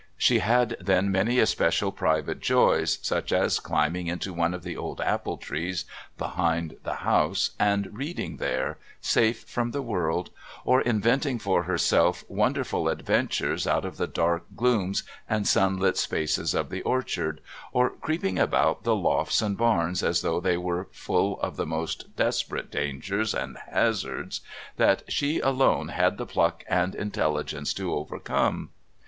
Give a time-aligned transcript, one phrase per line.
[0.17, 4.99] She had then many especial private joys, such as climbing into one of the old
[4.99, 5.85] apple trees
[6.17, 10.31] behind the house and reading there, safe from the world,
[10.65, 16.71] or inventing for herself wonderful adventures out of the dark glooms and sunlit spaces of
[16.71, 17.39] the orchard,
[17.71, 22.15] or creeping about the lofts and barns as though they were full of the most
[22.15, 24.41] desperate dangers and hazards
[24.77, 28.69] that she alone had the pluck and intelligence to overcome.